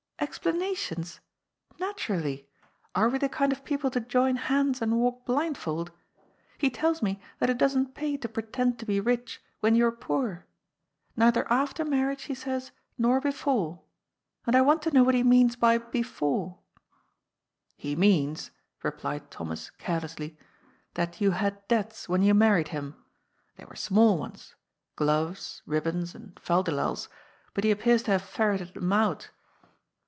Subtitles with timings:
[0.21, 1.19] ^^Explanations?
[1.79, 2.47] Naturally.
[2.93, 5.91] Are we the kind of people to join hands and walk blindfold?
[6.59, 10.45] He tells me that it doesn't pay to pretend to be rich when you're poor.
[11.17, 13.81] Neither after marriage, he says, nor before.
[14.45, 16.59] And I want to know what he means by' before.'
[17.75, 18.51] ""He means,"
[18.83, 20.37] replied Thomas carelessly,"
[20.93, 22.95] that you had debts when you married him.
[23.57, 24.53] They were small ones—
[24.95, 27.07] gloves, ribbons, and fal de lals—
[27.55, 29.31] bat he appears to have fer reted them out."